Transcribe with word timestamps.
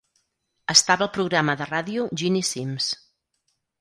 Estava 0.73 1.05
al 1.07 1.11
programa 1.17 1.55
de 1.61 1.67
ràdio 1.73 2.07
Ginny 2.23 2.43
Simms. 2.51 2.89